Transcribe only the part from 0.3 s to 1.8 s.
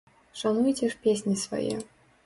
Шануйце ж песні свае.